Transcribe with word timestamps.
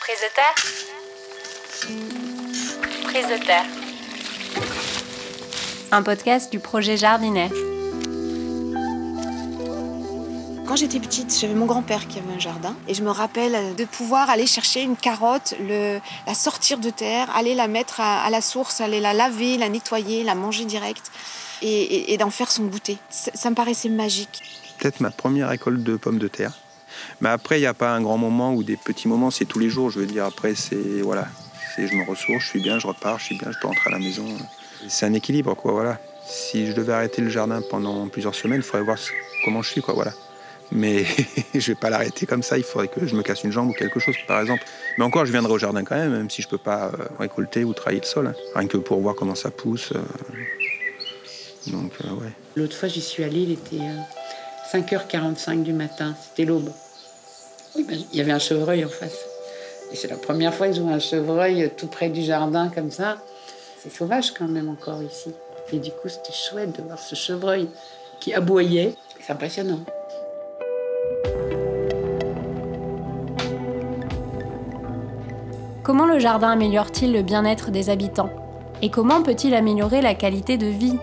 Prise 0.00 0.20
de 0.22 0.34
terre 0.34 0.54
Prise 3.04 3.26
de 3.26 3.44
terre. 3.44 3.66
Un 5.92 6.02
podcast 6.02 6.50
du 6.50 6.58
projet 6.58 6.96
Jardinet. 6.96 7.50
Quand 10.66 10.76
j'étais 10.76 11.00
petite, 11.00 11.36
j'avais 11.38 11.54
mon 11.54 11.66
grand-père 11.66 12.08
qui 12.08 12.18
avait 12.18 12.32
un 12.34 12.38
jardin 12.38 12.74
et 12.88 12.94
je 12.94 13.02
me 13.02 13.10
rappelle 13.10 13.74
de 13.74 13.84
pouvoir 13.84 14.30
aller 14.30 14.46
chercher 14.46 14.82
une 14.82 14.96
carotte, 14.96 15.54
le, 15.60 15.98
la 16.26 16.34
sortir 16.34 16.78
de 16.78 16.90
terre, 16.90 17.28
aller 17.36 17.54
la 17.54 17.68
mettre 17.68 18.00
à, 18.00 18.22
à, 18.22 18.30
la 18.30 18.40
source, 18.40 18.80
aller 18.80 19.00
la 19.00 19.12
laver, 19.12 19.58
la 19.58 19.68
nettoyer, 19.68 20.22
la 20.24 20.34
manger 20.34 20.64
direct 20.64 21.10
et, 21.62 21.68
et, 21.68 22.12
et 22.12 22.16
d'en 22.16 22.30
faire 22.30 22.50
son 22.50 22.64
goûter. 22.64 22.98
Ça, 23.10 23.32
ça 23.34 23.50
me 23.50 23.54
paraissait 23.54 23.88
magique. 23.88 24.42
Peut-être 24.78 25.00
ma 25.00 25.10
première 25.10 25.48
récolte 25.48 25.82
de 25.82 25.96
pommes 25.96 26.18
de 26.18 26.28
terre. 26.28 26.52
Mais 27.20 27.28
après, 27.28 27.58
il 27.58 27.62
n'y 27.62 27.66
a 27.66 27.74
pas 27.74 27.90
un 27.92 28.00
grand 28.00 28.18
moment 28.18 28.54
ou 28.54 28.62
des 28.62 28.76
petits 28.76 29.08
moments, 29.08 29.30
c'est 29.30 29.44
tous 29.44 29.58
les 29.58 29.70
jours. 29.70 29.90
Je 29.90 30.00
veux 30.00 30.06
dire, 30.06 30.24
après, 30.24 30.54
c'est 30.54 31.00
voilà, 31.02 31.26
je 31.86 31.94
me 31.94 32.04
ressource, 32.04 32.44
je 32.44 32.48
suis 32.48 32.60
bien, 32.60 32.78
je 32.78 32.86
repars, 32.86 33.18
je 33.18 33.26
suis 33.26 33.38
bien, 33.38 33.50
je 33.50 33.58
peux 33.58 33.66
rentrer 33.68 33.90
à 33.90 33.92
la 33.92 33.98
maison. 33.98 34.26
C'est 34.88 35.06
un 35.06 35.12
équilibre, 35.12 35.54
quoi, 35.54 35.72
voilà. 35.72 35.98
Si 36.26 36.66
je 36.66 36.72
devais 36.72 36.92
arrêter 36.92 37.22
le 37.22 37.28
jardin 37.28 37.60
pendant 37.68 38.08
plusieurs 38.08 38.34
semaines, 38.34 38.60
il 38.60 38.62
faudrait 38.62 38.84
voir 38.84 38.98
comment 39.44 39.62
je 39.62 39.70
suis, 39.70 39.80
quoi, 39.80 39.94
voilà. 39.94 40.12
Mais 40.72 41.04
je 41.54 41.72
vais 41.72 41.74
pas 41.74 41.90
l'arrêter 41.90 42.26
comme 42.26 42.42
ça, 42.42 42.56
il 42.56 42.64
faudrait 42.64 42.88
que 42.88 43.06
je 43.06 43.14
me 43.16 43.22
casse 43.22 43.42
une 43.42 43.52
jambe 43.52 43.70
ou 43.70 43.72
quelque 43.72 44.00
chose, 44.00 44.14
par 44.26 44.40
exemple. 44.40 44.64
Mais 44.98 45.04
encore, 45.04 45.26
je 45.26 45.32
viendrai 45.32 45.52
au 45.52 45.58
jardin 45.58 45.84
quand 45.84 45.96
même, 45.96 46.12
même 46.12 46.30
si 46.30 46.42
je 46.42 46.48
peux 46.48 46.58
pas 46.58 46.86
euh, 46.86 47.04
récolter 47.18 47.64
ou 47.64 47.72
travailler 47.74 48.00
le 48.00 48.06
sol. 48.06 48.26
Hein. 48.28 48.34
Rien 48.54 48.68
que 48.68 48.76
pour 48.76 49.00
voir 49.00 49.14
comment 49.14 49.34
ça 49.34 49.50
pousse. 49.50 49.92
Euh... 49.92 50.00
Donc, 51.66 51.92
euh, 52.04 52.10
ouais. 52.14 52.32
L'autre 52.56 52.76
fois, 52.76 52.88
j'y 52.88 53.00
suis 53.00 53.24
allée, 53.24 53.42
il 53.42 53.52
était 53.52 53.84
5h45 54.72 55.62
du 55.62 55.72
matin, 55.72 56.14
c'était 56.22 56.44
l'aube. 56.44 56.70
Il 57.76 58.06
y 58.12 58.20
avait 58.20 58.30
un 58.30 58.38
chevreuil 58.38 58.84
en 58.84 58.88
face. 58.88 59.18
Et 59.92 59.96
c'est 59.96 60.08
la 60.08 60.16
première 60.16 60.54
fois 60.54 60.68
que 60.68 60.74
je 60.74 60.80
vois 60.80 60.92
un 60.92 61.00
chevreuil 61.00 61.70
tout 61.76 61.88
près 61.88 62.08
du 62.08 62.22
jardin 62.22 62.68
comme 62.68 62.90
ça. 62.92 63.18
C'est 63.82 63.90
sauvage 63.90 64.32
quand 64.32 64.46
même 64.46 64.68
encore 64.68 65.02
ici. 65.02 65.32
Et 65.72 65.78
du 65.78 65.90
coup, 65.90 66.08
c'était 66.08 66.32
chouette 66.32 66.76
de 66.76 66.82
voir 66.82 66.98
ce 66.98 67.16
chevreuil 67.16 67.68
qui 68.20 68.32
aboyait. 68.32 68.94
C'est 69.20 69.32
impressionnant. 69.32 69.80
Comment 75.82 76.06
le 76.06 76.20
jardin 76.20 76.50
améliore-t-il 76.50 77.12
le 77.12 77.22
bien-être 77.22 77.72
des 77.72 77.90
habitants? 77.90 78.30
Et 78.82 78.90
comment 78.90 79.22
peut-il 79.22 79.54
améliorer 79.54 80.00
la 80.00 80.14
qualité 80.14 80.56
de 80.56 80.66
vie? 80.66 80.98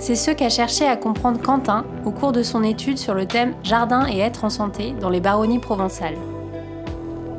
C'est 0.00 0.14
ce 0.14 0.30
qu'a 0.30 0.48
cherché 0.48 0.86
à 0.86 0.96
comprendre 0.96 1.40
Quentin 1.42 1.84
au 2.04 2.12
cours 2.12 2.30
de 2.30 2.44
son 2.44 2.62
étude 2.62 2.98
sur 2.98 3.14
le 3.14 3.26
thème 3.26 3.54
Jardin 3.64 4.06
et 4.08 4.18
être 4.18 4.44
en 4.44 4.50
santé 4.50 4.92
dans 4.92 5.10
les 5.10 5.20
baronnies 5.20 5.58
provençales. 5.58 6.16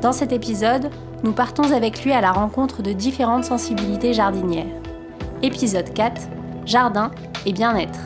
Dans 0.02 0.12
cet 0.12 0.30
épisode, 0.32 0.90
nous 1.24 1.32
partons 1.32 1.72
avec 1.72 2.04
lui 2.04 2.12
à 2.12 2.20
la 2.20 2.32
rencontre 2.32 2.82
de 2.82 2.92
différentes 2.92 3.44
sensibilités 3.44 4.12
jardinières. 4.12 4.66
Épisode 5.42 5.92
4 5.94 6.22
Jardin 6.66 7.10
et 7.46 7.52
bien-être. 7.52 7.98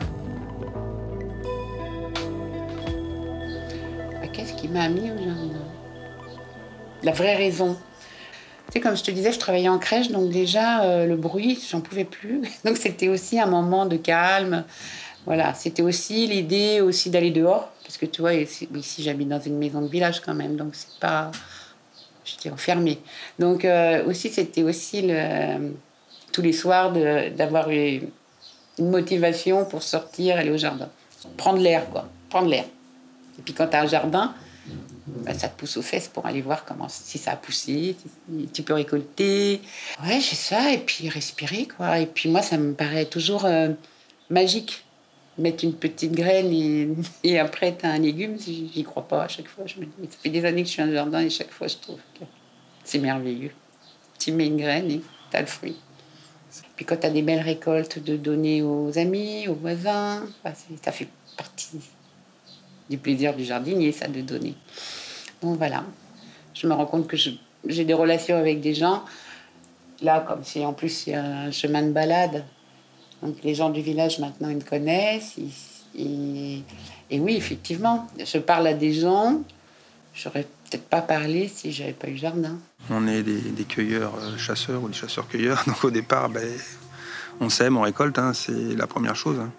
Qu'est-ce 4.31 4.53
qui 4.53 4.67
m'a 4.67 4.83
amené 4.83 5.11
au 5.11 5.17
jardin? 5.17 5.59
La 7.03 7.11
vraie 7.11 7.35
raison. 7.35 7.77
Comme 8.81 8.97
je 8.97 9.03
te 9.03 9.11
disais, 9.11 9.31
je 9.31 9.39
travaillais 9.39 9.69
en 9.69 9.79
crèche, 9.79 10.09
donc 10.09 10.29
déjà, 10.29 10.83
euh, 10.83 11.05
le 11.05 11.15
bruit, 11.15 11.59
j'en 11.69 11.79
pouvais 11.79 12.03
plus. 12.03 12.41
Donc 12.65 12.77
c'était 12.77 13.07
aussi 13.07 13.39
un 13.39 13.45
moment 13.45 13.85
de 13.85 13.95
calme. 13.95 14.65
Voilà, 15.25 15.53
c'était 15.53 15.81
aussi 15.81 16.27
l'idée 16.27 16.81
aussi 16.81 17.09
d'aller 17.09 17.31
dehors. 17.31 17.71
Parce 17.83 17.97
que 17.97 18.05
tu 18.05 18.21
vois, 18.21 18.33
ici, 18.33 18.67
j'habite 18.99 19.29
dans 19.29 19.39
une 19.39 19.57
maison 19.57 19.81
de 19.81 19.87
village 19.87 20.19
quand 20.21 20.33
même, 20.33 20.55
donc 20.55 20.75
c'est 20.75 20.99
pas 20.99 21.31
j'étais 22.25 22.49
enfermée. 22.49 22.99
Donc 23.39 23.63
euh, 23.63 24.03
aussi, 24.05 24.29
c'était 24.29 24.63
aussi 24.63 25.07
tous 26.31 26.41
les 26.41 26.53
soirs 26.53 26.91
d'avoir 26.91 27.69
une 27.69 28.09
motivation 28.79 29.65
pour 29.65 29.83
sortir, 29.83 30.37
aller 30.37 30.51
au 30.51 30.57
jardin. 30.57 30.89
Prendre 31.37 31.59
l'air, 31.59 31.89
quoi. 31.89 32.09
Prendre 32.29 32.49
l'air. 32.49 32.65
Et 33.39 33.41
puis 33.41 33.53
quand 33.53 33.73
as 33.73 33.81
un 33.81 33.87
jardin, 33.87 34.33
bah, 35.07 35.33
ça 35.33 35.47
te 35.47 35.59
pousse 35.59 35.77
aux 35.77 35.81
fesses 35.81 36.07
pour 36.07 36.25
aller 36.25 36.41
voir 36.41 36.65
comment, 36.65 36.89
si 36.89 37.17
ça 37.17 37.31
a 37.31 37.35
poussé, 37.35 37.95
si 37.99 38.47
tu 38.47 38.63
peux 38.63 38.73
récolter. 38.73 39.61
Ouais, 40.03 40.19
j'ai 40.19 40.35
ça, 40.35 40.71
et 40.71 40.79
puis 40.79 41.09
respirer, 41.09 41.67
quoi. 41.67 41.99
Et 41.99 42.07
puis 42.07 42.29
moi, 42.29 42.41
ça 42.41 42.57
me 42.57 42.73
paraît 42.73 43.05
toujours 43.05 43.45
euh, 43.45 43.69
magique. 44.29 44.83
Mettre 45.37 45.65
une 45.65 45.73
petite 45.73 46.13
graine 46.13 46.51
et, 47.23 47.39
après, 47.39 47.75
tu 47.77 47.85
as 47.85 47.89
un 47.89 47.99
légume, 47.99 48.37
j'y 48.39 48.83
crois 48.83 49.07
pas 49.07 49.23
à 49.23 49.27
chaque 49.27 49.47
fois. 49.47 49.65
Je 49.67 49.79
me 49.79 49.85
dis, 49.85 49.91
ça 50.09 50.17
fait 50.23 50.29
des 50.29 50.45
années 50.45 50.63
que 50.63 50.69
je 50.69 50.73
suis 50.73 50.83
le 50.83 50.93
jardin 50.93 51.19
et 51.19 51.29
chaque 51.29 51.51
fois, 51.51 51.67
je 51.67 51.75
trouve 51.75 51.99
que 52.17 52.25
c'est 52.83 52.99
merveilleux. 52.99 53.51
Tu 54.17 54.31
mets 54.31 54.47
une 54.47 54.57
graine 54.57 54.89
et 54.89 55.01
tu 55.31 55.37
le 55.37 55.45
fruit. 55.45 55.75
Puis 56.75 56.85
quand 56.85 56.97
tu 56.97 57.05
as 57.05 57.09
des 57.09 57.21
belles 57.21 57.41
récoltes, 57.41 57.99
de 57.99 58.15
donner 58.15 58.61
aux 58.61 58.97
amis, 58.97 59.47
aux 59.47 59.55
voisins, 59.55 60.25
bah, 60.43 60.53
ça 60.81 60.91
fait 60.91 61.09
partie 61.37 61.81
du 62.89 62.97
plaisir 62.97 63.35
du 63.35 63.43
jardinier, 63.43 63.91
ça, 63.91 64.07
de 64.07 64.21
donner. 64.21 64.55
Donc 65.41 65.57
voilà, 65.57 65.83
je 66.53 66.67
me 66.67 66.73
rends 66.73 66.85
compte 66.85 67.07
que 67.07 67.17
j'ai 67.17 67.85
des 67.85 67.93
relations 67.93 68.37
avec 68.37 68.61
des 68.61 68.73
gens. 68.73 69.03
Là, 70.01 70.19
comme 70.27 70.43
si 70.43 70.63
en 70.65 70.73
plus 70.73 70.89
c'est 70.89 71.15
un 71.15 71.51
chemin 71.51 71.81
de 71.83 71.91
balade, 71.91 72.43
donc 73.21 73.37
les 73.43 73.55
gens 73.55 73.69
du 73.69 73.81
village 73.81 74.19
maintenant 74.19 74.49
ils 74.49 74.57
me 74.57 74.61
connaissent. 74.61 75.35
Et 75.97 77.19
oui, 77.19 77.35
effectivement, 77.35 78.07
je 78.19 78.37
parle 78.39 78.67
à 78.67 78.73
des 78.73 78.93
gens. 78.93 79.41
J'aurais 80.13 80.43
peut-être 80.43 80.87
pas 80.87 81.01
parlé 81.01 81.49
si 81.53 81.71
j'avais 81.71 81.93
pas 81.93 82.07
eu 82.07 82.17
jardin. 82.17 82.57
On 82.89 83.07
est 83.07 83.21
des, 83.21 83.39
des 83.39 83.63
cueilleurs 83.63 84.13
euh, 84.15 84.37
chasseurs 84.37 84.81
ou 84.81 84.87
des 84.87 84.93
chasseurs 84.93 85.27
cueilleurs. 85.27 85.63
Donc 85.67 85.83
au 85.83 85.91
départ, 85.91 86.29
ben, 86.29 86.47
on 87.39 87.49
sème, 87.49 87.77
on 87.77 87.81
récolte, 87.81 88.17
hein, 88.17 88.33
c'est 88.33 88.75
la 88.75 88.87
première 88.87 89.15
chose. 89.15 89.39
Hein. 89.39 89.51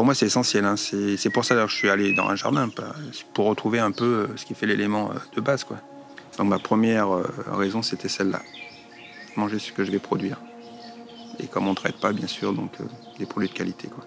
Pour 0.00 0.06
moi, 0.06 0.14
c'est 0.14 0.24
essentiel. 0.24 0.64
Hein. 0.64 0.76
C'est 0.78 1.28
pour 1.28 1.44
ça 1.44 1.54
que 1.54 1.66
je 1.66 1.76
suis 1.76 1.90
allé 1.90 2.14
dans 2.14 2.26
un 2.26 2.34
jardin, 2.34 2.70
pour 3.34 3.44
retrouver 3.44 3.80
un 3.80 3.90
peu 3.90 4.28
ce 4.36 4.46
qui 4.46 4.54
fait 4.54 4.64
l'élément 4.64 5.10
de 5.36 5.42
base. 5.42 5.62
Quoi. 5.64 5.76
Donc 6.38 6.48
ma 6.48 6.58
première 6.58 7.10
raison, 7.52 7.82
c'était 7.82 8.08
celle-là. 8.08 8.40
Manger 9.36 9.58
ce 9.58 9.72
que 9.72 9.84
je 9.84 9.90
vais 9.90 9.98
produire. 9.98 10.40
Et 11.38 11.48
comme 11.48 11.66
on 11.66 11.72
ne 11.72 11.74
traite 11.74 11.96
pas, 11.96 12.14
bien 12.14 12.28
sûr, 12.28 12.54
donc 12.54 12.80
euh, 12.80 12.84
des 13.18 13.26
produits 13.26 13.50
de 13.50 13.52
qualité. 13.52 13.88
Quoi. 13.88 14.06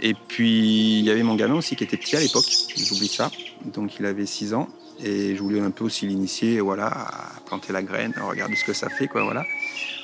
Et 0.00 0.14
puis, 0.14 1.00
il 1.00 1.04
y 1.04 1.10
avait 1.10 1.22
mon 1.22 1.34
gamin 1.34 1.56
aussi 1.56 1.76
qui 1.76 1.84
était 1.84 1.98
petit 1.98 2.16
à 2.16 2.20
l'époque, 2.20 2.46
j'oublie 2.74 3.08
ça. 3.08 3.30
Donc 3.66 3.96
il 4.00 4.06
avait 4.06 4.24
6 4.24 4.54
ans. 4.54 4.70
Et 5.04 5.36
je 5.36 5.42
voulais 5.42 5.60
un 5.60 5.70
peu 5.70 5.84
aussi 5.84 6.06
l'initier 6.06 6.60
voilà, 6.60 6.86
à 6.86 7.40
planter 7.44 7.74
la 7.74 7.82
graine, 7.82 8.14
à 8.16 8.24
regarder 8.24 8.56
ce 8.56 8.64
que 8.64 8.72
ça 8.72 8.88
fait. 8.88 9.06
Quoi, 9.06 9.24
voilà. 9.24 9.44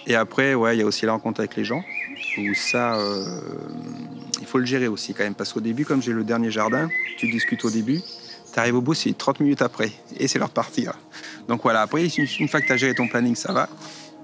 Et 0.07 0.15
après, 0.15 0.55
ouais, 0.55 0.77
il 0.77 0.81
y 0.81 0.83
a 0.83 0.87
aussi 0.87 1.07
la 1.07 1.13
rencontre 1.13 1.41
avec 1.41 1.57
les 1.57 1.65
gens, 1.65 1.83
où 2.37 2.55
ça, 2.55 2.97
euh, 2.97 3.41
le 4.59 4.67
gérer 4.67 4.89
aussi 4.89 5.15
quand 5.15 5.25
même. 5.25 5.35
Parce 5.35 5.53
qu'au 5.53 5.61
début, 5.61 5.85
comme 5.85 6.03
j'ai 6.03 6.13
le 6.13 6.25
dernier 6.25 6.51
jardin, 6.51 6.89
tu 7.19 7.31
discutes 7.31 7.65
au 7.65 7.71
début, 7.71 8.01
tu 8.53 8.59
arrives 8.59 8.77
au 8.77 8.81
bout, 8.81 8.95
c'est 8.95 9.17
30 9.17 9.41
minutes 9.41 9.63
après. 9.63 9.91
Et 10.19 10.29
c'est 10.29 10.39
leur 10.39 10.51
partir. 10.51 10.95
Donc 11.49 11.63
voilà, 11.63 11.83
après, 11.83 12.07
une 12.07 12.49
fois 12.49 12.61
que 12.61 12.67
tu 12.67 12.73
as 12.73 12.77
géré 12.77 12.95
ton 12.95 13.09
planning, 13.09 13.35
ça 13.35 13.53
va. 13.53 13.69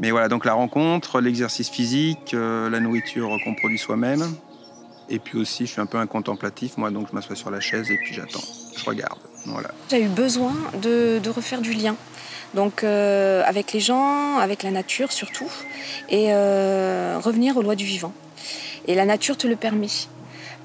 Mais 0.00 0.10
voilà, 0.10 0.28
donc 0.28 0.44
la 0.44 0.54
rencontre, 0.54 1.20
l'exercice 1.20 1.68
physique, 1.68 2.34
euh, 2.34 2.70
la 2.70 2.80
nourriture 2.80 3.36
qu'on 3.44 3.54
produit 3.54 3.78
soi-même. 3.78 4.24
Et 5.08 5.18
puis 5.18 5.38
aussi, 5.38 5.66
je 5.66 5.72
suis 5.72 5.80
un 5.80 5.86
peu 5.86 5.98
un 5.98 6.06
contemplatif, 6.06 6.78
moi, 6.78 6.90
donc 6.90 7.08
je 7.10 7.14
m'assois 7.14 7.36
sur 7.36 7.50
la 7.50 7.60
chaise 7.60 7.90
et 7.90 7.98
puis 7.98 8.14
j'attends. 8.14 8.42
Je 8.76 8.84
regarde. 8.84 9.18
Voilà. 9.46 9.70
J'ai 9.90 10.02
eu 10.02 10.08
besoin 10.08 10.54
de, 10.80 11.18
de, 11.22 11.30
refaire 11.30 11.60
du 11.60 11.72
lien. 11.72 11.96
Donc 12.54 12.84
euh, 12.84 13.42
avec 13.44 13.72
les 13.72 13.80
gens, 13.80 14.38
avec 14.38 14.62
la 14.62 14.70
nature 14.70 15.10
surtout, 15.10 15.50
et 16.08 16.28
euh, 16.30 17.18
revenir 17.22 17.56
aux 17.56 17.62
lois 17.62 17.74
du 17.74 17.84
vivant. 17.84 18.12
Et 18.86 18.94
la 18.94 19.04
nature 19.04 19.36
te 19.36 19.46
le 19.46 19.56
permet. 19.56 19.88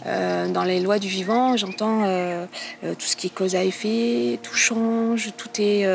Euh, 0.08 0.48
dans 0.48 0.64
les 0.64 0.80
lois 0.80 1.00
du 1.00 1.08
vivant, 1.08 1.58
j'entends 1.58 2.04
euh, 2.06 2.46
euh, 2.84 2.94
tout 2.94 3.06
ce 3.06 3.16
qui 3.16 3.28
est 3.28 3.34
cause 3.34 3.56
à 3.56 3.64
effet, 3.64 4.40
tout 4.42 4.56
change, 4.56 5.32
tout 5.36 5.50
est 5.60 5.86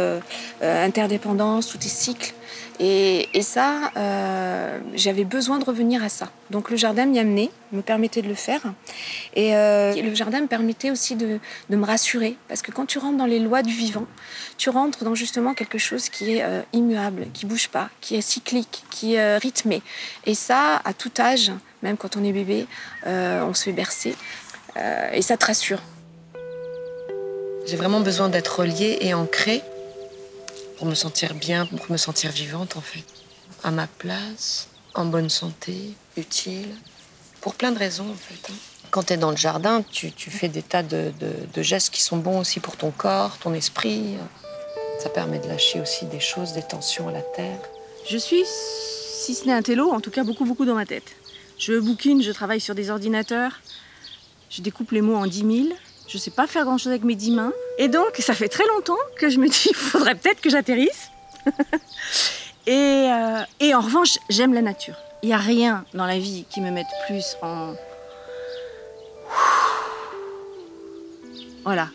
interdépendance, 0.61 1.69
tout 1.69 1.79
est 1.79 1.89
cycle. 1.89 2.35
Et, 2.81 3.29
ça, 3.43 3.91
j'avais 4.95 5.25
besoin 5.25 5.59
de 5.59 5.65
revenir 5.65 6.03
à 6.03 6.09
ça. 6.09 6.31
Donc 6.51 6.71
le 6.71 6.77
jardin 6.77 7.07
m'y 7.07 7.19
amenait, 7.19 7.51
me 7.73 7.83
permettait 7.83 8.23
de 8.23 8.29
le 8.29 8.35
faire. 8.35 8.61
Et 9.35 9.53
le 9.53 10.15
jardin 10.15 10.41
me 10.41 10.47
permettait 10.47 10.91
aussi 10.91 11.17
de, 11.17 11.39
me 11.71 11.85
rassurer. 11.85 12.37
Parce 12.49 12.63
que 12.63 12.73
quand 12.73 12.87
tu 12.87 12.99
rentres 12.99 13.19
dans 13.19 13.27
les 13.27 13.39
lois 13.39 13.63
du 13.63 13.73
vivant, 13.73 14.07
tu 14.59 14.71
rentres 14.71 15.05
dans 15.05 15.15
justement 15.15 15.55
quelque 15.55 15.79
chose 15.79 16.09
qui 16.09 16.37
est 16.37 16.45
immuable, 16.73 17.27
qui 17.33 17.47
bouge 17.47 17.69
pas, 17.69 17.91
qui 18.01 18.17
est 18.17 18.21
cyclique, 18.21 18.85
qui 18.91 19.15
est 19.15 19.37
rythmé. 19.37 19.83
Et 20.27 20.35
ça, 20.35 20.81
à 20.85 20.93
tout 20.93 21.13
âge, 21.19 21.53
même 21.83 21.97
quand 21.97 22.17
on 22.17 22.25
est 22.25 22.33
bébé, 22.33 22.67
euh, 23.07 23.43
on 23.45 23.55
se 23.55 23.65
fait 23.65 23.73
bercer. 23.73 24.15
Euh, 24.77 25.11
et 25.13 25.23
ça 25.23 25.37
te 25.37 25.45
rassure. 25.45 25.81
J'ai 27.67 27.77
vraiment 27.77 28.01
besoin 28.01 28.29
d'être 28.29 28.61
reliée 28.61 28.99
et 29.01 29.15
ancrée 29.15 29.63
pour 30.83 30.89
me 30.89 30.97
sentir 30.97 31.35
bien, 31.35 31.65
pour 31.65 31.93
me 31.93 31.97
sentir 31.97 32.33
vivante 32.33 32.77
en 32.77 32.81
fait. 32.81 33.05
À 33.63 33.71
ma 33.71 33.87
place, 33.87 34.67
en 34.95 35.05
bonne 35.05 35.31
santé, 35.31 35.77
utile. 36.17 36.75
Pour 37.41 37.55
plein 37.55 37.71
de 37.71 37.79
raisons 37.79 38.11
en 38.11 38.17
fait. 38.17 38.51
Hein. 38.51 38.57
Quand 38.91 39.05
tu 39.05 39.13
es 39.13 39.17
dans 39.17 39.31
le 39.31 39.37
jardin, 39.37 39.83
tu, 39.83 40.11
fais 40.11 40.49
des 40.49 40.63
tas 40.65 40.83
de, 40.83 41.13
gestes 41.59 41.95
qui 41.95 42.03
sont 42.03 42.17
bons 42.17 42.41
aussi 42.41 42.59
pour 42.59 42.77
ton 42.77 42.91
corps, 42.91 43.39
ton 43.39 43.55
esprit. 43.55 44.17
Ça 44.99 45.09
permet 45.09 45.39
de 45.39 45.47
lâcher 45.47 45.81
aussi 45.81 46.07
des 46.07 46.19
choses, 46.19 46.53
des 46.53 46.65
tensions 46.65 47.07
à 47.07 47.13
la 47.13 47.23
terre. 47.23 47.61
Je 48.11 48.19
suis, 48.19 48.43
si 48.45 49.37
ce 49.37 49.47
n'est 49.47 49.53
un 49.53 49.63
télo, 49.63 49.89
en 49.93 50.01
tout 50.01 50.11
cas 50.11 50.25
beaucoup, 50.25 50.45
beaucoup 50.45 50.65
dans 50.65 50.75
ma 50.75 50.85
tête. 50.85 51.15
Je 51.59 51.79
bouquine, 51.79 52.25
je 52.25 52.33
travaille 52.33 52.61
sur 52.61 52.75
des 52.75 52.91
ordinateurs, 52.91 53.61
je 54.51 54.63
découpe 54.63 54.91
les 54.91 55.01
mots 55.01 55.15
en 55.15 55.29
10 55.29 55.67
000. 55.69 55.79
Je 56.09 56.19
sais 56.19 56.31
pas 56.31 56.47
faire 56.47 56.65
grand 56.65 56.79
chose 56.79 56.89
avec 56.89 57.05
mes 57.05 57.15
10 57.15 57.31
mains. 57.33 57.53
Et 57.79 57.89
donc, 57.89 58.17
ça 58.19 58.35
fait 58.35 58.49
très 58.49 58.67
longtemps 58.69 58.99
que 59.19 59.31
je 59.31 59.39
me 59.39 59.49
dis, 59.49 59.69
il 59.71 59.77
faudrait 59.77 60.15
peut-être 60.15 60.41
que 60.41 60.51
j'atterrisse. 60.51 61.09
et, 62.67 62.73
euh, 63.11 63.43
et 63.61 63.75
en 63.75 63.81
revanche, 63.81 64.19
j'aime 64.29 64.55
la 64.55 64.63
nature. 64.63 64.97
Il 65.23 65.29
n'y 65.29 65.35
a 65.35 65.39
rien 65.39 65.85
dans 65.95 66.07
la 66.07 66.19
vie 66.19 66.45
qui 66.51 66.61
me 66.61 66.71
mette 66.71 66.87
plus 67.07 67.37
en. 67.43 67.75
Voilà. 71.65 71.89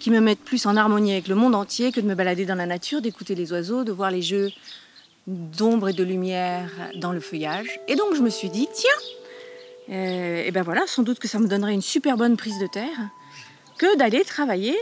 Qui 0.00 0.10
me 0.10 0.20
mette 0.20 0.40
plus 0.40 0.64
en 0.66 0.76
harmonie 0.76 1.12
avec 1.12 1.28
le 1.28 1.34
monde 1.34 1.54
entier 1.54 1.92
que 1.92 2.00
de 2.00 2.06
me 2.06 2.14
balader 2.14 2.46
dans 2.46 2.54
la 2.54 2.64
nature, 2.66 3.02
d'écouter 3.02 3.34
les 3.34 3.52
oiseaux, 3.52 3.84
de 3.84 3.92
voir 3.92 4.10
les 4.10 4.22
jeux 4.22 4.50
d'ombre 5.26 5.90
et 5.90 5.92
de 5.92 6.02
lumière 6.02 6.70
dans 6.96 7.12
le 7.12 7.20
feuillage. 7.20 7.80
Et 7.88 7.96
donc 7.96 8.14
je 8.14 8.22
me 8.22 8.30
suis 8.30 8.48
dit, 8.48 8.66
tiens, 8.72 8.90
euh, 9.90 10.44
et 10.44 10.50
ben 10.50 10.62
voilà, 10.62 10.86
sans 10.86 11.02
doute 11.02 11.18
que 11.18 11.28
ça 11.28 11.38
me 11.38 11.46
donnerait 11.46 11.74
une 11.74 11.82
super 11.82 12.16
bonne 12.16 12.36
prise 12.36 12.58
de 12.58 12.66
terre 12.66 13.10
que 13.78 13.96
d'aller 13.96 14.24
travailler 14.24 14.76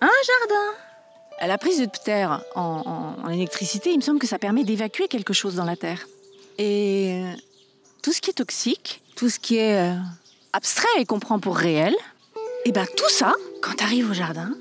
un 0.00 0.06
jardin. 0.06 1.48
La 1.48 1.58
prise 1.58 1.80
de 1.80 1.86
terre 1.86 2.42
en, 2.54 3.28
électricité, 3.30 3.90
il 3.90 3.96
me 3.96 4.02
semble 4.02 4.18
que 4.18 4.26
ça 4.26 4.38
permet 4.38 4.64
d'évacuer 4.64 5.08
quelque 5.08 5.32
chose 5.32 5.54
dans 5.54 5.64
la 5.64 5.76
terre. 5.76 6.06
Et 6.58 7.22
euh, 7.24 7.32
tout 8.02 8.12
ce 8.12 8.20
qui 8.20 8.30
est 8.30 8.34
toxique, 8.34 9.02
tout 9.16 9.30
ce 9.30 9.38
qui 9.38 9.56
est 9.56 9.78
euh, 9.78 9.96
abstrait 10.52 10.88
et 10.98 11.06
qu'on 11.06 11.18
prend 11.18 11.38
pour 11.38 11.56
réel, 11.56 11.94
et 12.66 12.72
ben 12.72 12.86
tout 12.96 13.08
ça, 13.08 13.34
quand 13.62 13.74
tu 13.76 13.84
arrives 13.84 14.10
au 14.10 14.14
jardin, 14.14 14.54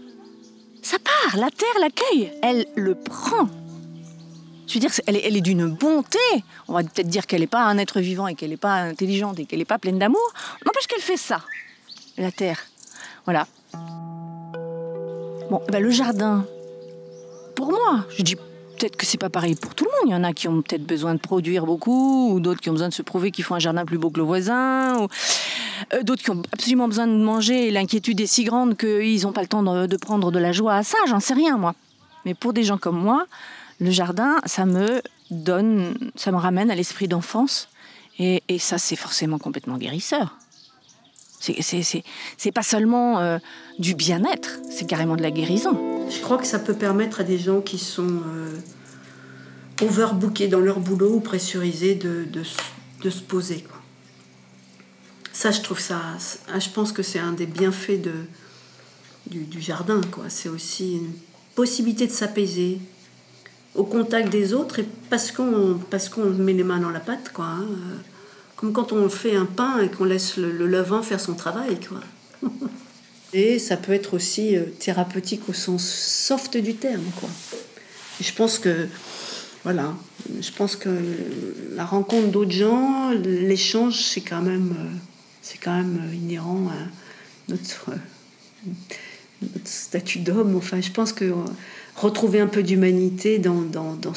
ça 0.81 0.97
part, 0.99 1.37
la 1.37 1.49
terre 1.51 1.67
l'accueille, 1.81 2.31
elle 2.41 2.65
le 2.75 2.95
prend. 2.95 3.49
Je 4.67 4.75
veux 4.75 4.79
dire, 4.79 4.91
est, 5.07 5.25
elle 5.25 5.35
est 5.35 5.41
d'une 5.41 5.67
bonté. 5.67 6.19
On 6.67 6.73
va 6.73 6.83
peut-être 6.83 7.07
dire 7.07 7.27
qu'elle 7.27 7.41
n'est 7.41 7.47
pas 7.47 7.63
un 7.63 7.77
être 7.77 7.99
vivant 7.99 8.27
et 8.27 8.35
qu'elle 8.35 8.51
n'est 8.51 8.57
pas 8.57 8.75
intelligente 8.75 9.39
et 9.39 9.45
qu'elle 9.45 9.59
n'est 9.59 9.65
pas 9.65 9.79
pleine 9.79 9.99
d'amour. 9.99 10.33
N'empêche 10.65 10.87
qu'elle 10.87 11.01
fait 11.01 11.17
ça, 11.17 11.41
la 12.17 12.31
terre. 12.31 12.63
Voilà. 13.29 13.45
Bon, 15.51 15.61
eh 15.67 15.71
ben 15.71 15.83
le 15.83 15.91
jardin, 15.91 16.47
pour 17.53 17.69
moi, 17.69 18.03
je 18.17 18.23
dis 18.23 18.35
peut-être 18.35 18.95
que 18.95 19.05
c'est 19.05 19.19
pas 19.19 19.29
pareil 19.29 19.53
pour 19.53 19.75
tout 19.75 19.85
le 19.85 19.91
monde. 19.91 20.09
Il 20.09 20.11
y 20.13 20.15
en 20.15 20.23
a 20.23 20.33
qui 20.33 20.47
ont 20.47 20.63
peut-être 20.63 20.83
besoin 20.83 21.13
de 21.13 21.19
produire 21.19 21.67
beaucoup, 21.67 22.31
ou 22.33 22.39
d'autres 22.39 22.59
qui 22.59 22.71
ont 22.71 22.73
besoin 22.73 22.89
de 22.89 22.93
se 22.95 23.03
prouver 23.03 23.29
qu'ils 23.29 23.43
font 23.43 23.53
un 23.53 23.59
jardin 23.59 23.85
plus 23.85 23.99
beau 23.99 24.09
que 24.09 24.17
le 24.17 24.25
voisin, 24.25 24.97
ou 24.97 25.07
euh, 25.93 26.01
d'autres 26.01 26.23
qui 26.23 26.31
ont 26.31 26.41
absolument 26.51 26.87
besoin 26.87 27.05
de 27.05 27.17
manger 27.17 27.67
et 27.67 27.71
l'inquiétude 27.71 28.19
est 28.19 28.25
si 28.25 28.45
grande 28.45 28.75
qu'ils 28.75 29.21
n'ont 29.21 29.31
pas 29.31 29.41
le 29.41 29.47
temps 29.47 29.61
de, 29.61 29.97
prendre 29.97 30.31
de 30.31 30.39
la 30.39 30.51
joie 30.51 30.73
à 30.73 30.81
ça. 30.81 30.97
J'en 31.07 31.19
sais 31.19 31.35
rien, 31.35 31.55
moi. 31.55 31.75
Mais 32.25 32.33
pour 32.33 32.51
des 32.51 32.63
gens 32.63 32.79
comme 32.79 32.99
moi, 32.99 33.27
le 33.79 33.91
jardin, 33.91 34.37
ça 34.47 34.65
me 34.65 35.03
donne, 35.29 35.93
ça 36.15 36.31
me 36.31 36.37
ramène 36.37 36.71
à 36.71 36.75
l'esprit 36.75 37.07
d'enfance. 37.07 37.69
Et 38.17 38.41
ça, 38.57 38.79
c'est 38.79 38.95
forcément 38.95 39.37
complètement 39.37 39.77
guérisseur. 39.77 40.35
C'est- 41.39 42.51
pas 42.51 42.63
seulement 42.63 43.19
euh, 43.19 43.38
du 43.77 43.95
bien-être, 43.95 44.59
c'est 44.69 44.86
carrément 44.86 45.15
de 45.15 45.21
la 45.21 45.31
guérison. 45.31 45.77
Je 46.09 46.19
crois 46.21 46.38
que 46.38 46.45
ça 46.45 46.59
peut 46.59 46.74
permettre 46.74 47.21
à 47.21 47.24
des 47.24 47.38
gens 47.38 47.62
qui 47.62 47.77
sont 47.77 48.07
euh, 48.07 48.59
overbookés 49.81 50.47
dans 50.47 50.59
leur 50.59 50.80
boulot 50.80 51.13
ou 51.15 51.19
pressurisés 51.19 51.95
de, 51.95 52.44
se 53.09 53.21
poser. 53.21 53.63
Ça, 55.31 55.51
je 55.51 55.62
trouve 55.62 55.80
ça. 55.80 56.01
Je 56.59 56.69
pense 56.69 56.91
que 56.91 57.03
c'est 57.03 57.19
un 57.19 57.31
des 57.31 57.45
bienfaits 57.45 58.01
du, 59.27 59.62
jardin. 59.62 60.01
C'est 60.27 60.50
aussi 60.50 60.97
une 60.97 61.13
possibilité 61.56 62.07
de 62.07 62.12
s'apaiser 62.12 62.80
au 63.75 63.83
contact 63.83 64.30
des 64.30 64.53
autres 64.53 64.80
et 64.80 64.88
parce 65.09 65.31
qu'on 65.31 66.30
met 66.31 66.53
les 66.53 66.63
mains 66.63 66.80
dans 66.80 66.89
la 66.89 67.00
pâte. 67.00 67.31
Hein. 67.39 67.65
Comme 68.59 68.73
quand 68.73 68.91
on 68.91 69.07
fait 69.07 69.38
un 69.38 69.45
pain 69.45 69.79
et 69.79 69.89
qu'on 69.89 70.03
laisse 70.03 70.35
le, 70.35 70.51
le 70.51 70.67
levain 70.67 71.01
faire 71.01 71.21
son 71.21 71.33
travail. 71.33 71.79
Quoi. 71.79 72.01
Et 73.33 73.59
ça 73.59 73.77
peut 73.77 73.94
être 73.94 74.15
aussi 74.15 74.57
euh, 74.57 74.63
thérapeutique 74.79 75.47
au 75.50 75.53
sens 75.53 75.88
soft 75.88 76.57
du 76.57 76.75
terme, 76.75 77.03
quoi. 77.19 77.29
Je 78.19 78.33
pense 78.33 78.59
que, 78.59 78.88
voilà, 79.63 79.94
je 80.41 80.51
pense 80.51 80.75
que 80.75 80.89
la 81.75 81.85
rencontre 81.85 82.27
d'autres 82.29 82.51
gens, 82.51 83.11
l'échange, 83.11 84.01
c'est 84.01 84.21
quand 84.21 84.41
même, 84.41 84.75
euh, 84.77 84.97
c'est 85.41 85.57
quand 85.57 85.77
même 85.77 86.01
euh, 86.03 86.15
inhérent 86.15 86.67
à 86.69 87.51
notre, 87.51 87.91
statut 89.63 90.19
d'homme. 90.19 90.57
Enfin, 90.57 90.81
je 90.81 90.91
pense 90.91 91.13
que 91.13 91.33
retrouver 91.95 92.41
un 92.41 92.47
peu 92.47 92.61
d'humanité 92.61 93.39
dans, 93.39 93.61
dans, 93.61 93.94
dans 93.94 94.11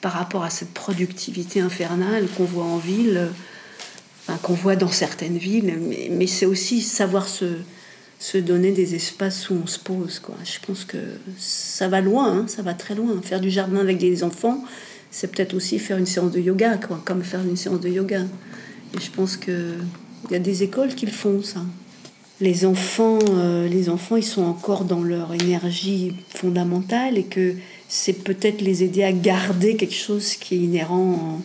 par 0.00 0.14
rapport 0.14 0.42
à 0.42 0.50
cette 0.50 0.74
productivité 0.74 1.60
infernale 1.60 2.26
qu'on 2.36 2.44
voit 2.44 2.64
en 2.64 2.78
ville, 2.78 3.28
qu'on 4.42 4.54
voit 4.54 4.76
dans 4.76 4.90
certaines 4.90 5.38
villes, 5.38 5.74
mais, 6.10 6.26
c'est 6.26 6.46
aussi 6.46 6.80
savoir 6.80 7.28
se 7.28 7.46
se 8.20 8.38
donner 8.38 8.70
des 8.70 8.94
espaces 8.94 9.50
où 9.50 9.54
on 9.62 9.66
se 9.66 9.78
pose. 9.78 10.22
Je 10.44 10.66
pense 10.66 10.84
que 10.84 10.96
ça 11.36 11.88
va 11.88 12.00
loin, 12.00 12.32
hein, 12.38 12.44
ça 12.46 12.62
va 12.62 12.72
très 12.72 12.94
loin. 12.94 13.20
Faire 13.22 13.40
du 13.40 13.50
jardin 13.50 13.80
avec 13.80 13.98
des 13.98 14.24
enfants, 14.24 14.64
c'est 15.10 15.30
peut-être 15.30 15.52
aussi 15.52 15.78
faire 15.78 15.98
une 15.98 16.06
séance 16.06 16.30
de 16.32 16.40
yoga, 16.40 16.78
comme 17.04 17.22
faire 17.22 17.42
une 17.42 17.56
séance 17.56 17.80
de 17.80 17.90
yoga. 17.90 18.20
Et 18.96 19.00
je 19.00 19.10
pense 19.10 19.36
qu'il 19.36 19.74
y 20.30 20.34
a 20.34 20.38
des 20.38 20.62
écoles 20.62 20.94
qui 20.94 21.04
le 21.04 21.12
font, 21.12 21.42
ça. 21.42 21.60
Les 22.40 22.64
enfants, 22.64 23.18
euh, 23.30 23.68
les 23.68 23.90
enfants, 23.90 24.16
ils 24.16 24.24
sont 24.24 24.44
encore 24.44 24.84
dans 24.84 25.02
leur 25.02 25.34
énergie 25.34 26.14
fondamentale 26.30 27.18
et 27.18 27.24
que 27.24 27.54
c'est 27.88 28.24
peut-être 28.24 28.62
les 28.62 28.84
aider 28.84 29.02
à 29.02 29.12
garder 29.12 29.76
quelque 29.76 29.94
chose 29.94 30.34
qui 30.36 30.54
est 30.54 30.58
inhérent 30.58 31.12
en- 31.12 31.42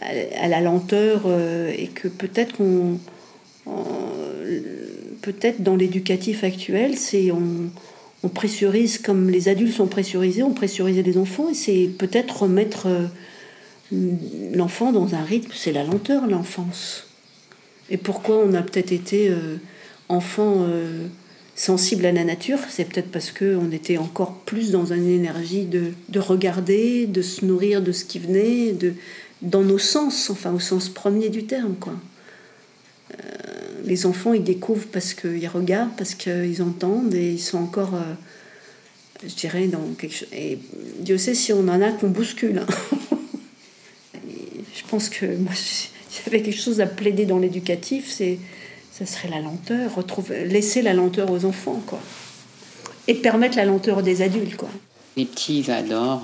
à, 0.00 0.48
la 0.48 0.60
lenteur 0.60 1.22
euh, 1.26 1.72
et 1.76 1.88
que 1.88 2.08
peut-être 2.08 2.56
qu'on 2.56 2.98
on- 3.66 3.72
peut-être 5.22 5.62
dans 5.62 5.76
l'éducatif 5.76 6.44
actuel, 6.44 6.96
c'est 6.96 7.30
on, 7.30 7.70
on 8.22 8.28
pressurise 8.28 8.98
comme 8.98 9.28
les 9.30 9.48
adultes 9.48 9.74
sont 9.74 9.86
pressurisés, 9.86 10.42
on 10.42 10.52
pressurise 10.52 10.96
les 10.98 11.18
enfants 11.18 11.50
et 11.50 11.54
c'est 11.54 11.90
peut-être 11.98 12.42
remettre 12.42 12.86
euh, 12.86 13.06
l'enfant 14.54 14.92
dans 14.92 15.14
un 15.14 15.22
rythme, 15.22 15.52
c'est 15.54 15.72
la 15.72 15.84
lenteur 15.84 16.26
l'enfance. 16.26 17.06
Et 17.90 17.96
pourquoi 17.96 18.38
on 18.38 18.54
a 18.54 18.62
peut-être 18.62 18.92
été 18.92 19.28
euh, 19.28 19.56
enfant 20.08 20.66
sensible 21.60 22.06
à 22.06 22.12
la 22.12 22.24
nature, 22.24 22.58
c'est 22.68 22.84
peut-être 22.84 23.10
parce 23.10 23.30
que 23.30 23.54
on 23.56 23.70
était 23.70 23.98
encore 23.98 24.32
plus 24.46 24.70
dans 24.70 24.86
une 24.86 25.08
énergie 25.08 25.66
de, 25.66 25.92
de 26.08 26.18
regarder, 26.18 27.06
de 27.06 27.20
se 27.20 27.44
nourrir 27.44 27.82
de 27.82 27.92
ce 27.92 28.06
qui 28.06 28.18
venait, 28.18 28.72
de 28.72 28.94
dans 29.42 29.62
nos 29.62 29.78
sens, 29.78 30.30
enfin 30.30 30.52
au 30.52 30.60
sens 30.60 30.88
premier 30.88 31.28
du 31.28 31.44
terme, 31.44 31.74
quoi 31.74 31.94
les 33.84 34.06
enfants, 34.06 34.32
ils 34.32 34.44
découvrent 34.44 34.86
parce 34.92 35.14
qu'ils 35.14 35.48
regardent, 35.48 35.94
parce 35.96 36.14
qu'ils 36.14 36.62
entendent, 36.62 37.14
et 37.14 37.32
ils 37.32 37.40
sont 37.40 37.58
encore, 37.58 37.94
euh, 37.94 39.26
je 39.26 39.34
dirais, 39.34 39.66
dans 39.66 39.82
quelque 39.98 40.14
chose. 40.14 40.28
Et 40.32 40.58
Dieu 41.00 41.18
sait 41.18 41.34
si 41.34 41.52
on 41.52 41.66
en 41.68 41.80
a 41.80 41.90
qu'on 41.92 42.08
bouscule. 42.08 42.58
hein. 42.58 42.66
Je 44.74 44.82
pense 44.88 45.08
que 45.08 45.26
moi, 45.36 45.52
s'il 45.54 45.90
y 46.24 46.28
avait 46.28 46.42
quelque 46.42 46.60
chose 46.60 46.80
à 46.80 46.86
plaider 46.86 47.26
dans 47.26 47.38
l'éducatif, 47.38 48.10
c'est, 48.10 48.38
ça 48.92 49.06
serait 49.06 49.28
la 49.28 49.40
lenteur, 49.40 49.94
retrouver, 49.94 50.44
laisser 50.44 50.82
la 50.82 50.94
lenteur 50.94 51.30
aux 51.30 51.44
enfants, 51.44 51.82
quoi. 51.86 52.00
Et 53.08 53.14
permettre 53.14 53.56
la 53.56 53.64
lenteur 53.64 54.02
des 54.02 54.22
adultes, 54.22 54.56
quoi. 54.56 54.70
Les 55.16 55.24
petits, 55.24 55.60
ils 55.60 55.70
adorent. 55.70 56.22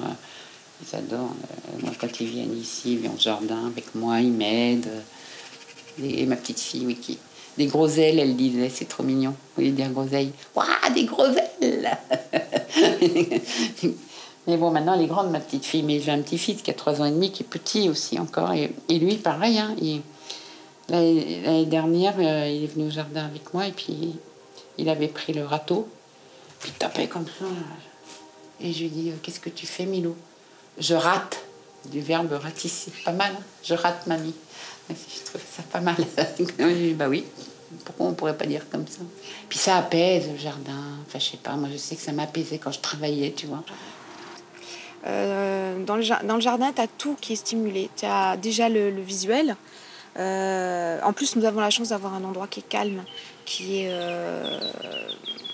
Euh, 0.83 0.85
Ils 0.93 0.97
adorent. 0.97 1.35
euh, 1.75 1.83
Moi, 1.83 1.93
quand 2.01 2.21
ils 2.21 2.27
viennent 2.29 2.57
ici, 2.59 2.93
ils 2.93 2.99
viennent 2.99 3.15
au 3.15 3.21
jardin 3.21 3.67
avec 3.67 3.95
moi, 3.95 4.21
ils 4.21 4.33
m'aident. 4.33 5.03
Et 6.03 6.27
ma 6.27 6.37
petite 6.37 6.61
fille, 6.61 6.85
oui, 6.87 6.97
qui. 6.97 7.19
Des 7.57 7.67
groselles, 7.67 8.19
elle 8.19 8.37
disait, 8.37 8.69
c'est 8.69 8.85
trop 8.85 9.03
mignon. 9.03 9.35
Voulez 9.57 9.71
dire 9.71 9.89
groseilles 9.89 10.33
Waouh, 10.55 10.67
des 10.95 11.05
groselles 11.05 11.43
Mais 14.47 14.59
bon, 14.59 14.71
maintenant, 14.71 14.95
elle 14.95 15.03
est 15.03 15.07
grande, 15.07 15.31
ma 15.31 15.41
petite 15.41 15.65
fille. 15.65 15.83
Mais 15.83 15.99
j'ai 16.01 16.13
un 16.13 16.21
petit-fils 16.21 16.61
qui 16.61 16.71
a 16.71 16.75
3 16.75 17.01
ans 17.01 17.07
et 17.07 17.11
demi, 17.11 17.33
qui 17.33 17.43
est 17.43 17.47
petit 17.47 17.89
aussi 17.89 18.19
encore. 18.19 18.53
Et, 18.53 18.71
lui, 18.99 19.17
pareil, 19.17 19.59
hein, 19.59 19.75
l'année 20.91 21.65
dernière, 21.65 22.15
euh, 22.19 22.47
il 22.49 22.65
est 22.65 22.67
venu 22.69 22.89
au 22.89 22.91
jardin 22.91 23.25
avec 23.25 23.53
moi 23.55 23.67
et 23.67 23.73
puis 23.73 24.17
il 24.79 24.89
avait 24.91 25.09
pris 25.09 25.33
le 25.33 25.45
râteau. 25.45 25.89
Puis 26.61 26.71
il 26.75 26.79
tapait 26.79 27.07
comme 27.09 27.25
ça. 27.25 27.47
Et 28.61 28.73
je 28.73 28.83
lui 28.83 28.89
dis, 28.91 29.11
euh, 29.11 29.15
qu'est-ce 29.23 29.41
que 29.41 29.51
tu 29.51 29.67
fais, 29.67 29.87
Milou? 29.87 30.15
Je 30.79 30.95
rate. 30.95 31.43
Du 31.87 32.01
verbe 32.01 32.33
ratisser. 32.33 32.93
Pas 33.05 33.13
mal, 33.13 33.33
hein 33.33 33.43
Je 33.63 33.75
rate, 33.75 34.07
mamie. 34.07 34.35
Je 34.89 35.25
trouvais 35.25 35.45
ça 35.45 35.63
pas 35.71 35.81
mal. 35.81 35.97
Bah 36.97 37.09
oui. 37.09 37.25
Pourquoi 37.85 38.07
on 38.07 38.15
pourrait 38.15 38.37
pas 38.37 38.47
dire 38.47 38.69
comme 38.71 38.87
ça? 38.87 39.01
Puis 39.49 39.59
ça 39.59 39.77
apaise 39.77 40.29
le 40.31 40.39
jardin. 40.39 40.83
Enfin, 41.07 41.19
je 41.19 41.25
sais 41.25 41.37
pas, 41.37 41.53
moi 41.53 41.69
je 41.73 41.77
sais 41.77 41.97
que 41.97 42.03
ça 42.03 42.13
m'apaisait 42.13 42.59
quand 42.59 42.73
je 42.73 42.81
travaillais, 42.81 43.33
tu 43.37 43.47
vois. 43.47 43.63
Euh, 45.07 45.85
dans, 45.85 45.97
le, 45.97 46.03
jardin, 46.03 46.73
tu 46.73 46.81
as 46.81 46.87
tout 46.87 47.17
qui 47.21 47.35
est 47.35 47.37
stimulé. 47.37 47.91
Tu 47.97 48.07
as 48.07 48.37
déjà 48.37 48.69
le 48.69 49.01
visuel, 49.01 49.57
Euh, 50.19 50.99
en 51.03 51.13
plus, 51.13 51.37
nous 51.37 51.45
avons 51.45 51.61
la 51.61 51.71
chance 51.71 51.91
d'avoir 51.91 52.15
un 52.15 52.25
endroit 52.25 52.47
qui 52.47 52.61
est 52.61 52.69
calme, 52.69 53.03
qui 53.45 53.83
est 53.83 53.89
euh, 53.91 54.61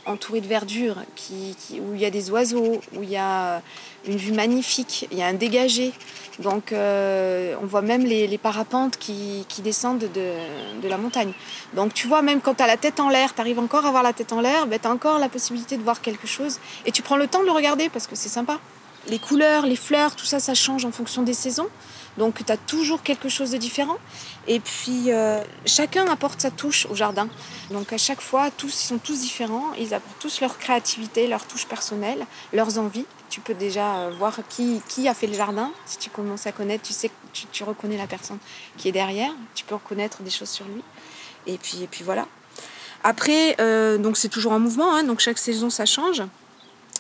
entouré 0.07 0.41
de 0.41 0.47
verdure, 0.47 0.97
qui, 1.17 1.57
où 1.81 1.95
il 1.95 2.01
y 2.01 2.05
a 2.05 2.11
des 2.11 2.31
oiseaux, 2.31 2.81
où 2.95 3.03
il 3.03 3.11
y 3.11 3.17
a 3.17 3.61
une 4.07 4.17
vue 4.17 4.33
magnifique, 4.33 5.09
il 5.11 5.19
y 5.19 5.23
a 5.23 5.27
un 5.27 5.35
dégagé. 5.35 5.93
Donc 6.39 6.73
euh, 6.73 7.55
on 7.63 7.67
voit 7.67 7.83
même 7.83 8.05
les, 8.05 8.39
parapentes 8.39 8.97
qui, 8.97 9.45
descendent 9.63 9.99
de, 10.15 10.81
de 10.81 10.89
la 10.89 10.97
montagne. 10.97 11.33
Donc 11.75 11.93
tu 11.93 12.07
vois, 12.07 12.23
même 12.23 12.41
quand 12.41 12.55
tu 12.55 12.63
as 12.63 12.67
la 12.67 12.77
tête 12.77 13.01
en 13.01 13.09
l'air, 13.09 13.35
tu 13.35 13.41
arrives 13.41 13.59
encore 13.59 13.85
à 13.85 13.89
avoir 13.89 14.03
la 14.03 14.13
tête 14.13 14.33
en 14.33 14.41
l'air, 14.41 14.67
ben, 14.67 14.79
tu 14.81 14.87
as 14.87 14.91
encore 14.91 15.19
la 15.19 15.29
possibilité 15.29 15.77
de 15.77 15.83
voir 15.83 16.01
quelque 16.01 16.27
chose. 16.27 16.59
Et 16.87 16.93
tu 16.93 17.03
prends 17.03 17.17
le 17.17 17.27
temps 17.27 17.41
de 17.41 17.47
le 17.47 17.53
regarder 17.53 17.89
parce 17.89 18.07
que 18.07 18.17
c'est 18.17 18.29
sympa. 18.29 18.59
Les 19.09 19.19
couleurs, 19.19 19.67
les 19.67 19.77
fleurs, 19.77 20.15
tout 20.15 20.25
ça, 20.25 20.41
ça 20.41 20.55
change 20.55 20.85
en 20.85 20.93
fonction 20.93 21.23
des 21.23 21.35
saisons. 21.35 21.69
Donc 22.19 22.45
tu 22.45 22.53
as 22.53 22.57
toujours 22.57 23.03
quelque 23.03 23.29
chose 23.29 23.51
de 23.51 23.57
différent. 23.57 23.97
Et 24.47 24.61
puis 24.61 25.13
euh, 25.13 25.41
chacun 25.67 26.07
apporte 26.09 26.41
sa 26.41 26.51
touche 26.51 26.87
au 26.91 26.95
jardin. 26.95 27.29
Donc 27.71 27.93
à 27.93 27.99
chaque 27.99 28.21
fois, 28.21 28.51
tous 28.51 28.85
ils 28.85 28.87
sont 28.87 28.99
tous 28.99 29.21
différents. 29.21 29.73
Ils 29.79 29.95
apportent 29.95 30.19
tous 30.21 30.41
leur 30.41 30.59
créativité, 30.59 31.27
leur 31.27 31.45
touche 31.47 31.67
personnelle, 31.67 32.25
leurs 32.53 32.79
envies. 32.79 33.07
Tu 33.31 33.41
peux 33.41 33.55
déjà 33.55 33.97
euh, 33.97 34.11
voir 34.19 34.37
qui, 34.49 34.83
qui 34.89 35.09
a 35.09 35.15
fait 35.15 35.27
le 35.27 35.35
jardin. 35.35 35.71
Si 35.87 35.97
tu 35.99 36.11
commences 36.11 36.47
à 36.47 36.53
connaître, 36.53 36.85
tu 36.85 36.93
sais, 36.93 37.11
tu, 37.33 37.47
tu 37.47 37.65
reconnais 37.65 37.97
la 37.97 38.07
personne 38.07 38.39
qui 38.77 38.89
est 38.89 38.93
derrière. 38.93 39.33
Tu 39.55 39.65
peux 39.65 39.75
reconnaître 39.75 40.23
des 40.23 40.31
choses 40.31 40.51
sur 40.51 40.67
lui. 40.67 40.83
Et 41.47 41.57
puis, 41.57 41.83
et 41.83 41.87
puis 41.87 42.05
voilà. 42.05 42.27
Après, 43.05 43.57
euh, 43.59 43.99
donc 43.99 44.17
c'est 44.17 44.29
toujours 44.29 44.53
en 44.53 44.61
mouvement. 44.61 44.95
hein. 44.95 45.03
donc 45.03 45.19
chaque 45.19 45.39
saison, 45.39 45.71
ça 45.71 45.87
change. 45.87 46.23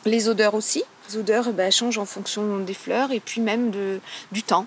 Les 0.04 0.28
odeurs 0.28 0.54
aussi. 0.54 0.82
Les 1.12 1.18
odeurs 1.18 1.52
ben, 1.52 1.70
changent 1.70 1.98
en 1.98 2.06
fonction 2.06 2.58
des 2.60 2.74
fleurs 2.74 3.12
et 3.12 3.20
puis 3.20 3.40
même 3.40 3.70
du 4.32 4.42
temps. 4.42 4.66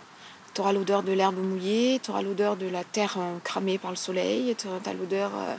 Tu 0.53 0.61
auras 0.61 0.73
l'odeur 0.73 1.03
de 1.03 1.11
l'herbe 1.11 1.37
mouillée, 1.37 1.99
tu 2.01 2.11
auras 2.11 2.21
l'odeur 2.21 2.55
de 2.55 2.67
la 2.67 2.83
terre 2.83 3.15
euh, 3.17 3.37
cramée 3.43 3.77
par 3.77 3.91
le 3.91 3.97
soleil, 3.97 4.55
tu 4.57 4.67
l'odeur. 4.97 5.31
euh, 5.35 5.55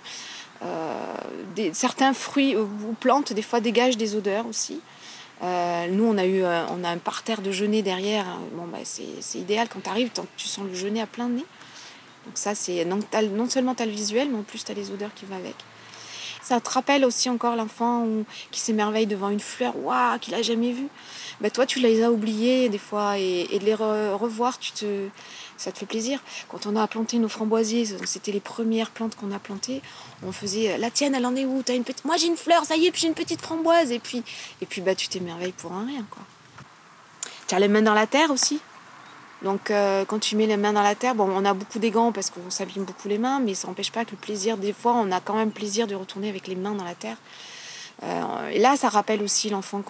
euh, 0.62 1.71
certains 1.73 2.14
fruits 2.14 2.57
ou 2.57 2.95
plantes, 2.99 3.33
des 3.33 3.43
fois, 3.43 3.61
dégagent 3.61 3.97
des 3.99 4.14
odeurs 4.14 4.47
aussi. 4.47 4.81
Nous, 5.43 6.05
on 6.05 6.16
a, 6.16 6.25
eu, 6.25 6.43
euh, 6.43 6.64
on 6.71 6.83
a 6.83 6.88
un 6.88 6.99
parterre 6.99 7.43
de 7.43 7.52
genêts 7.52 7.83
derrière. 7.83 8.25
Bon, 8.52 8.66
bah, 8.66 8.78
c'est 8.85 9.38
idéal 9.38 9.69
quand 9.69 9.81
tu 9.83 9.90
arrives, 9.90 10.11
tu 10.37 10.49
sens 10.49 10.64
le 10.66 10.75
genêt 10.75 11.00
à 11.00 11.07
plein 11.07 11.28
nez. 11.28 11.45
Donc, 12.25 12.37
ça, 12.38 12.55
c'est 12.55 12.85
non, 12.85 13.00
non 13.35 13.49
seulement 13.50 13.75
tu 13.75 13.83
as 13.83 13.87
le 13.87 13.93
visuel, 13.93 14.28
mais 14.31 14.38
en 14.38 14.43
plus, 14.43 14.64
tu 14.64 14.73
as 14.73 14.75
les 14.75 14.90
odeurs 14.90 15.12
qui 15.14 15.26
vont 15.26 15.37
avec. 15.37 15.57
Ça 16.49 16.61
te 16.61 16.71
rappelle 16.71 17.05
aussi 17.05 17.29
encore 17.29 17.57
l'enfant 17.57 18.07
qui 18.53 18.61
s'émerveille 18.61 19.09
devant 19.09 19.31
une 19.31 19.41
fleur, 19.41 19.76
waouh, 19.76 20.17
qu'il 20.21 20.33
a 20.33 20.43
jamais 20.43 20.71
vue. 20.71 20.87
Ben, 21.41 21.50
toi, 21.50 21.67
tu 21.67 21.81
les 21.81 22.05
as 22.05 22.12
oubliés 22.12 22.69
des 22.69 22.79
fois 22.79 23.19
et, 23.19 23.49
de 23.59 23.65
les 23.65 23.75
re- 23.75 24.12
revoir, 24.12 24.57
tu 24.61 24.71
te, 24.71 25.09
ça 25.57 25.73
te 25.73 25.79
fait 25.79 25.87
plaisir. 25.87 26.21
Quand 26.49 26.67
on 26.67 26.76
a 26.76 26.87
planté 26.87 27.19
nos 27.19 27.29
framboisiers, 27.29 27.85
c'était 28.05 28.31
les 28.31 28.38
premières 28.38 28.93
plantes 28.93 29.17
qu'on 29.17 29.33
a 29.33 29.41
plantées. 29.41 29.83
On 30.25 30.31
faisait 30.31 30.79
la 30.79 30.88
tienne, 30.88 31.17
elle 31.17 31.26
en 31.26 31.35
est 31.35 31.45
où? 31.45 31.65
Une 31.69 31.83
petite... 31.83 32.05
Moi 32.05 32.17
j'ai 32.17 32.29
une 32.29 32.37
fleur, 32.37 32.65
ça 32.65 32.76
y 32.76 32.87
est, 32.87 32.93
puis 32.93 33.00
j'ai 33.00 33.09
une 33.09 33.15
petite 33.15 33.43
framboise. 33.43 33.91
Et 33.91 33.99
puis, 33.99 34.23
et 34.62 34.67
puis 34.67 34.83
bah, 34.83 34.95
tu 34.95 35.09
t'émerveilles 35.09 35.50
pour 35.50 35.73
un 35.73 35.85
rien. 35.85 36.07
Quoi. 36.09 36.23
Tu 37.49 37.57
as 37.57 37.59
les 37.59 37.67
mains 37.67 37.83
dans 37.83 37.95
la 37.95 38.07
terre 38.07 38.31
aussi? 38.31 38.61
Donc 39.43 39.71
euh, 39.71 40.05
quand 40.07 40.19
tu 40.19 40.37
mets 40.37 40.47
les 40.47 40.57
mains 40.57 40.73
dans 40.73 40.83
la 40.83 40.95
terre, 40.95 41.14
bon, 41.14 41.28
on 41.31 41.45
a 41.45 41.55
beaucoup 41.55 41.78
des 41.78 41.90
gants 41.90 42.12
parce 42.12 42.31
qu'on 42.31 42.50
s'abîme 42.50 42.85
beaucoup 42.85 43.09
les 43.09 43.19
mains, 43.19 43.40
mais 43.40 43.55
ça 43.55 43.69
n'empêche 43.69 43.93
pas 43.93 44.05
que 44.05 44.12
le 44.12 44.16
plaisir, 44.16 44.57
des 44.57 44.73
fois, 44.73 44.95
on 44.95 45.11
a 45.12 45.21
quand 45.21 45.35
même 45.35 45.50
plaisir 45.50 45.87
de 45.87 45.95
retourner 45.95 46.28
avec 46.28 46.47
les 46.47 46.57
mains 46.57 46.75
dans 46.75 46.85
la 46.85 46.95
terre. 46.95 47.16
Euh, 48.03 48.50
et 48.53 48.59
là, 48.59 48.76
ça 48.76 48.91
rappelle 48.91 49.23
aussi 49.23 49.49
l'enfant 49.49 49.83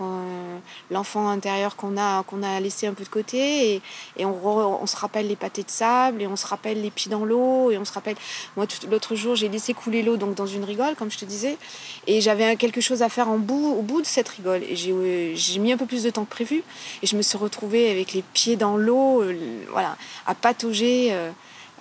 l'enfant 0.93 1.29
intérieur 1.29 1.75
qu'on 1.75 1.97
a, 1.97 2.23
qu'on 2.23 2.43
a 2.45 2.61
laissé 2.61 2.87
un 2.87 2.95
peu 2.95 3.03
de 3.03 3.09
côté. 3.09 3.75
Et, 3.75 3.83
et 4.17 4.25
on, 4.25 4.47
on 4.83 4.87
se 4.87 4.97
rappelle 4.97 5.27
les 5.27 5.35
pâtés 5.35 5.65
de 5.65 5.71
sable, 5.71 6.23
et 6.23 6.27
on 6.29 6.37
se 6.37 6.47
rappelle 6.47 6.81
les 6.81 6.91
pieds 6.91 7.11
dans 7.11 7.25
l'eau, 7.25 7.71
et 7.73 7.79
on 7.79 7.85
se 7.85 7.93
rappelle... 7.93 8.17
Moi, 8.57 8.67
l'autre 8.91 9.17
jour, 9.17 9.35
j'ai 9.35 9.49
laissé 9.49 9.75
couler 9.75 10.03
l'eau 10.03 10.17
donc 10.17 10.35
dans 10.35 10.47
une 10.47 10.63
rigole, 10.63 10.95
comme 10.95 11.11
je 11.11 11.19
te 11.19 11.25
disais, 11.25 11.59
et 12.07 12.21
j'avais 12.21 12.55
quelque 12.57 12.81
chose 12.81 13.03
à 13.03 13.09
faire 13.09 13.29
en 13.29 13.39
bout, 13.39 13.75
au 13.77 13.83
bout 13.83 14.03
de 14.03 14.07
cette 14.07 14.29
rigole. 14.29 14.63
Et 14.63 14.77
j'ai 14.77 15.35
j'ai 15.35 15.59
mis 15.59 15.73
un 15.73 15.77
peu 15.77 15.87
plus 15.87 16.05
de 16.05 16.11
temps 16.11 16.25
que 16.25 16.31
prévu, 16.31 16.63
et 17.03 17.07
je 17.07 17.17
me 17.17 17.23
suis 17.23 17.39
retrouvée 17.39 17.91
avec 17.91 18.13
les 18.13 18.23
pieds 18.23 18.57
dans 18.57 18.77
l'eau, 18.77 19.23
euh, 19.23 19.35
voilà, 19.73 19.97
à 20.27 20.35
patauger... 20.35 21.09
euh, 21.11 21.31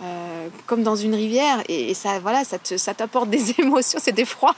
euh, 0.01 0.47
comme 0.65 0.83
dans 0.83 0.95
une 0.95 1.15
rivière. 1.15 1.63
Et, 1.69 1.93
ça 1.93 2.19
voilà 2.19 2.43
ça 2.43 2.57
te- 2.59 2.77
ça 2.77 2.93
t'apporte 2.93 3.29
des 3.29 3.51
émotions. 3.59 3.99
C'était 4.01 4.25
froid 4.25 4.55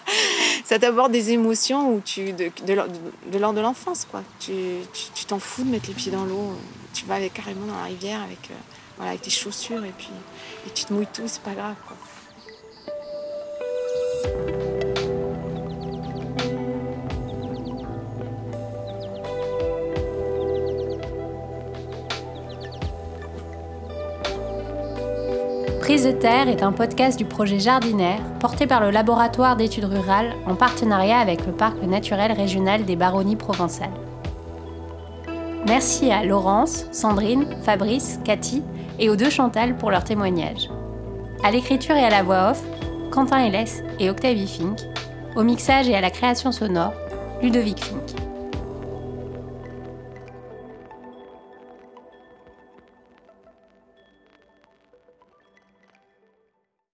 ça 0.66 0.80
t'apporte 0.80 1.12
des 1.12 1.32
émotions 1.32 2.02
tu 2.04 2.34
de, 2.34 2.50
de, 2.66 2.74
l'or- 2.74 2.88
de 3.32 3.38
l'ordre 3.38 3.56
de 3.58 3.62
l'enfance 3.62 4.08
quoi. 4.10 4.22
Tu 4.40 4.54
tu- 5.14 5.26
t'en 5.26 5.40
fous 5.40 5.64
de 5.64 5.70
mettre 5.70 5.88
les 5.88 5.94
pieds 5.94 6.12
dans 6.12 6.26
l'eau. 6.26 6.54
Tu 6.94 7.06
vas 7.06 7.20
carrément 7.30 7.66
dans 7.68 7.78
la 7.78 7.84
rivière 7.86 8.22
avec 8.22 8.50
euh, 8.52 8.56
voilà 8.98 9.12
avec 9.12 9.22
tes 9.22 9.30
chaussures 9.30 9.84
et 9.86 9.94
puis 9.98 10.10
et 10.66 10.70
tu 10.72 10.86
te 10.86 10.94
mouilles 10.94 11.08
tout. 11.14 11.24
C'est 11.28 11.42
pas 11.42 11.54
grave. 11.54 11.76
Prise 25.98 26.14
de 26.14 26.20
terre 26.20 26.48
est 26.48 26.62
un 26.62 26.74
podcast 26.74 27.18
du 27.18 27.26
projet 27.26 27.58
Jardinaire 27.58 28.22
porté 28.40 28.68
par 28.68 28.82
le 28.82 28.92
laboratoire 28.92 29.56
d'études 29.56 29.86
rurales 29.86 30.36
en 30.46 30.54
partenariat 30.54 31.18
avec 31.18 31.44
le 31.48 31.52
parc 31.52 31.82
naturel 31.82 32.32
régional 32.34 32.86
des 32.86 32.96
Baronnies 32.96 33.36
provençales. 33.36 33.90
Merci 35.66 36.12
à 36.12 36.24
Laurence, 36.24 36.86
Sandrine, 36.92 37.48
Fabrice, 37.64 38.20
Cathy 38.24 38.62
et 39.00 39.10
aux 39.10 39.16
deux 39.16 39.32
Chantal 39.32 39.76
pour 39.76 39.90
leur 39.90 40.04
témoignage. 40.04 40.70
À 41.44 41.50
l'écriture 41.50 41.96
et 41.96 42.06
à 42.06 42.12
la 42.12 42.22
voix 42.22 42.52
off, 42.52 42.62
Quentin 43.10 43.44
Hélès 43.44 43.82
et 44.00 44.12
Octavie 44.12 44.46
Fink. 44.46 44.78
Au 45.36 45.42
mixage 45.42 45.90
et 45.90 45.96
à 45.96 46.02
la 46.02 46.12
création 46.12 46.52
sonore, 46.52 46.94
Ludovic 47.42 47.84
Fink. 47.84 48.37